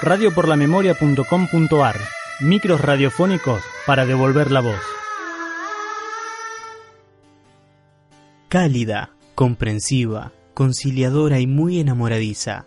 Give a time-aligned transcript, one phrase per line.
[0.00, 1.96] radioporlamemoria.com.ar
[2.40, 4.80] Micros radiofónicos para devolver la voz.
[8.48, 12.66] Cálida, comprensiva, conciliadora y muy enamoradiza.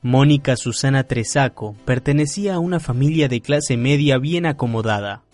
[0.00, 5.24] Mónica Susana Tresaco pertenecía a una familia de clase media bien acomodada.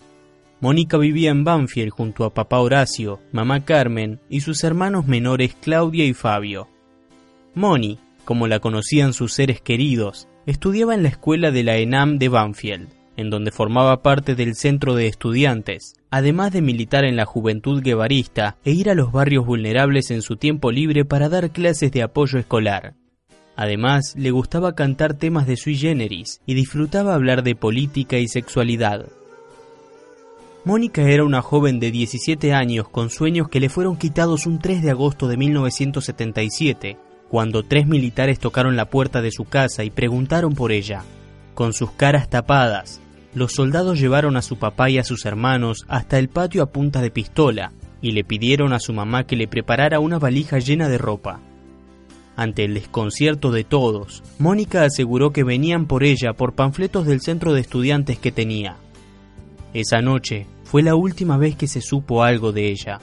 [0.59, 6.05] Mónica vivía en Banfield junto a papá Horacio, mamá Carmen y sus hermanos menores Claudia
[6.05, 6.67] y Fabio.
[7.53, 12.29] Moni, como la conocían sus seres queridos, estudiaba en la escuela de la ENAM de
[12.29, 17.81] Banfield, en donde formaba parte del centro de estudiantes, además de militar en la juventud
[17.81, 22.03] guevarista e ir a los barrios vulnerables en su tiempo libre para dar clases de
[22.03, 22.95] apoyo escolar.
[23.55, 29.07] Además, le gustaba cantar temas de sui generis y disfrutaba hablar de política y sexualidad.
[30.63, 34.83] Mónica era una joven de 17 años con sueños que le fueron quitados un 3
[34.83, 36.97] de agosto de 1977,
[37.31, 41.05] cuando tres militares tocaron la puerta de su casa y preguntaron por ella.
[41.53, 42.99] Con sus caras tapadas,
[43.33, 47.01] los soldados llevaron a su papá y a sus hermanos hasta el patio a punta
[47.01, 47.71] de pistola
[48.01, 51.39] y le pidieron a su mamá que le preparara una valija llena de ropa.
[52.35, 57.53] Ante el desconcierto de todos, Mónica aseguró que venían por ella por panfletos del centro
[57.53, 58.75] de estudiantes que tenía.
[59.73, 62.99] Esa noche fue la última vez que se supo algo de ella.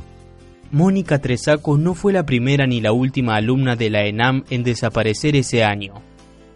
[0.70, 5.34] Mónica Tresaco no fue la primera ni la última alumna de la ENAM en desaparecer
[5.34, 5.94] ese año.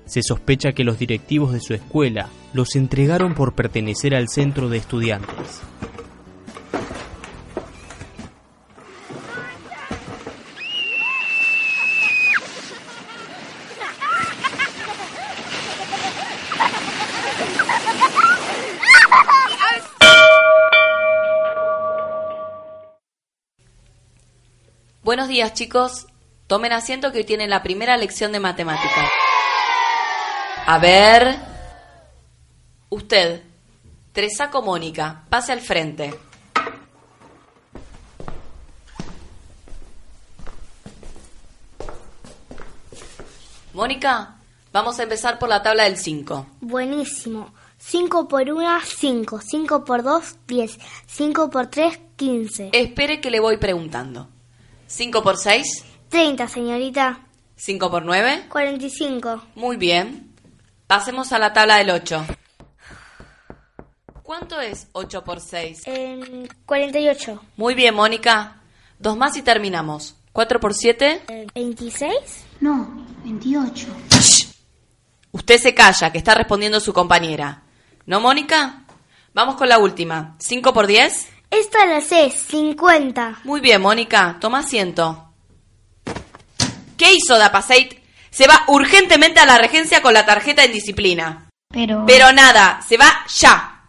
[0.04, 4.76] Se sospecha que los directivos de su escuela los entregaron por pertenecer al centro de
[4.76, 5.62] estudiantes.
[25.04, 26.06] Buenos días chicos,
[26.46, 29.10] tomen asiento que hoy tienen la primera lección de matemática.
[30.64, 31.40] A ver,
[32.88, 33.42] usted,
[34.12, 36.14] Tresaco Mónica, pase al frente.
[43.72, 44.36] Mónica,
[44.72, 46.46] vamos a empezar por la tabla del 5.
[46.60, 47.52] Buenísimo.
[47.78, 49.40] 5 por 1, 5.
[49.40, 50.78] 5 por 2, 10.
[51.08, 52.70] 5 por 3, 15.
[52.72, 54.28] Espere que le voy preguntando.
[54.92, 57.20] 5 por 6, 30, señorita.
[57.56, 58.44] 5 por 9.
[58.50, 59.42] 45.
[59.54, 60.34] Muy bien.
[60.86, 62.26] Pasemos a la tabla del 8.
[64.22, 65.82] ¿Cuánto es 8 por 6?
[65.86, 67.42] Eh, 48.
[67.56, 68.60] Muy bien, Mónica.
[68.98, 70.16] Dos más y terminamos.
[70.32, 71.22] 4 por 7.
[71.26, 72.12] Eh, 26.
[72.60, 73.86] No, 28.
[75.30, 77.62] Usted se calla, que está respondiendo su compañera.
[78.04, 78.84] ¿No, Mónica?
[79.32, 80.36] Vamos con la última.
[80.38, 81.28] 5 por 10.
[81.52, 83.40] Esta la sé, 50.
[83.44, 84.38] Muy bien, Mónica.
[84.40, 85.34] Toma asiento.
[86.96, 88.02] ¿Qué hizo Dapaseit?
[88.30, 91.50] Se va urgentemente a la regencia con la tarjeta en disciplina.
[91.68, 92.04] Pero...
[92.06, 93.82] Pero nada, se va ya.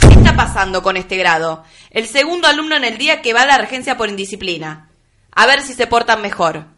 [0.00, 1.62] ¿Qué está pasando con este grado?
[1.90, 4.90] El segundo alumno en el día que va a la regencia por indisciplina.
[5.30, 6.76] A ver si se portan mejor.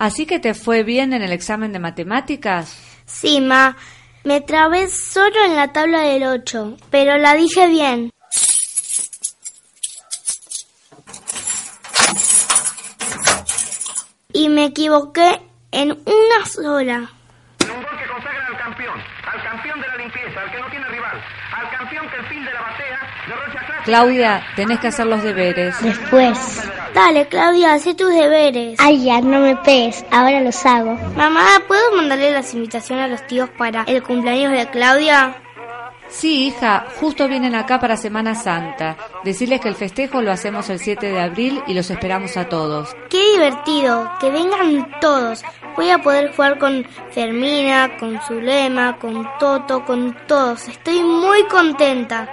[0.00, 2.74] ¿Así que te fue bien en el examen de matemáticas?
[3.04, 3.76] Sí, ma.
[4.24, 8.10] Me trabé solo en la tabla del 8, pero la dije bien.
[14.32, 17.10] Y me equivoqué en una sola.
[17.60, 18.98] Un gol que consagra al campeón,
[19.30, 20.89] al campeón de la limpieza, al que no tiene
[21.60, 22.98] al campeón que el fin de la batea
[23.28, 23.82] derrocha clase.
[23.84, 25.80] Claudia, tenés que hacer los deberes.
[25.82, 26.70] Después.
[26.94, 28.76] Dale, Claudia, haz tus deberes.
[28.78, 30.04] Ay, ya, no me pegues.
[30.10, 30.94] Ahora los hago.
[31.16, 35.36] Mamá, ¿puedo mandarle las invitaciones a los tíos para el cumpleaños de Claudia?
[36.10, 38.96] Sí, hija, justo vienen acá para Semana Santa.
[39.24, 42.94] Decirles que el festejo lo hacemos el 7 de abril y los esperamos a todos.
[43.08, 44.10] ¡Qué divertido!
[44.20, 45.44] Que vengan todos.
[45.76, 50.68] Voy a poder jugar con Fermina, con Zulema, con Toto, con todos.
[50.68, 52.28] Estoy muy contenta.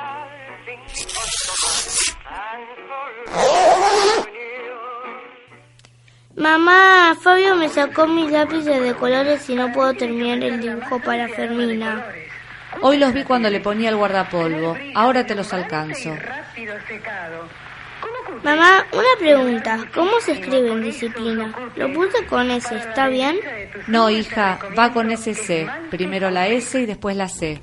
[6.36, 11.28] Mamá, Fabio me sacó mis lápices de colores y no puedo terminar el dibujo para
[11.30, 12.06] Fermina.
[12.82, 14.78] Hoy los vi cuando le ponía el guardapolvo.
[14.96, 16.16] Ahora te los alcanzo.
[18.44, 19.86] Mamá, una pregunta.
[19.94, 21.54] ¿Cómo se escribe en disciplina?
[21.76, 23.40] Lo puse con S, ¿está bien?
[23.88, 25.68] No, hija, va con SC.
[25.90, 27.60] Primero la S y después la C.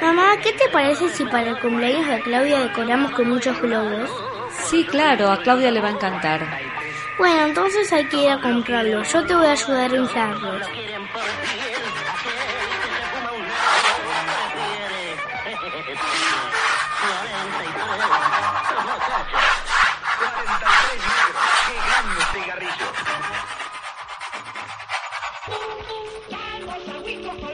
[0.00, 4.08] Mamá, ¿qué te parece si para el cumpleaños de Claudia decoramos con muchos globos?
[4.68, 6.67] Sí, claro, a Claudia le va a encantar.
[7.18, 9.12] Bueno, entonces hay que ir a comprarlos.
[9.12, 10.66] Yo te voy a ayudar a inflarlos.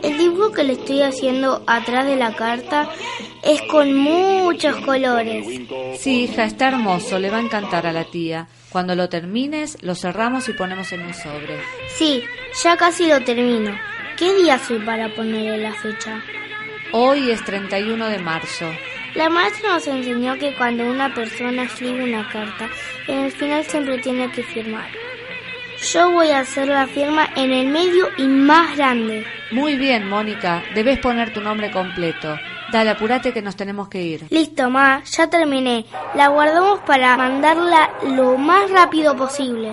[0.03, 2.91] El dibujo que le estoy haciendo atrás de la carta
[3.43, 5.47] es con muchos colores.
[5.99, 8.47] Sí, hija, está hermoso, le va a encantar a la tía.
[8.75, 11.61] Cuando lo termines, lo cerramos y ponemos en un sobre.
[11.91, 12.25] Sí,
[12.61, 13.73] ya casi lo termino.
[14.17, 16.21] ¿Qué día soy para ponerle la fecha?
[16.91, 18.69] Hoy es 31 de marzo.
[19.15, 22.69] La maestra nos enseñó que cuando una persona escribe una carta,
[23.07, 24.91] en el final siempre tiene que firmar.
[25.93, 29.25] Yo voy a hacer la firma en el medio y más grande.
[29.53, 32.37] Muy bien, Mónica, debes poner tu nombre completo.
[32.75, 34.27] Dale, apúrate que nos tenemos que ir.
[34.31, 35.87] Listo, ma, ya terminé.
[36.17, 39.73] La guardamos para mandarla lo más rápido posible.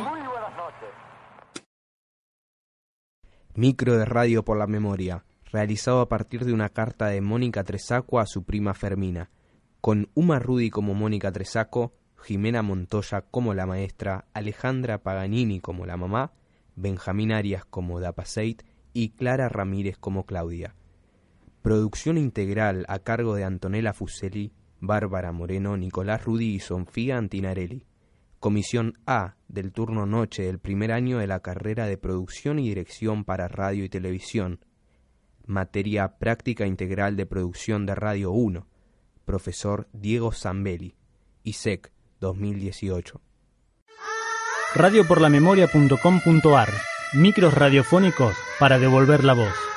[3.55, 8.19] Micro de Radio por la Memoria, realizado a partir de una carta de Mónica Tresaco
[8.19, 9.31] a su prima Fermina,
[9.81, 15.97] con Uma Rudy como Mónica Tresaco, Jimena Montoya como la maestra, Alejandra Paganini como la
[15.97, 16.33] mamá,
[16.75, 18.61] Benjamín Arias como Dapaseit
[18.93, 20.75] y Clara Ramírez como Claudia.
[21.61, 27.85] Producción integral a cargo de Antonella Fuselli, Bárbara Moreno, Nicolás Rudy y Sofía Antinarelli.
[28.39, 33.23] Comisión A del turno noche del primer año de la carrera de producción y dirección
[33.23, 34.65] para radio y televisión.
[35.45, 38.67] Materia práctica integral de producción de Radio 1.
[39.25, 40.95] Profesor Diego Zambelli.
[41.43, 43.21] ISEC 2018.
[44.73, 46.69] Radioporlamemoria.com.ar
[47.13, 49.70] Micros radiofónicos para devolver la voz.